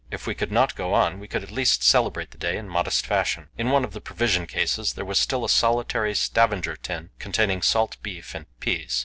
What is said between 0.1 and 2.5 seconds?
we could not go on, we could at least celebrate the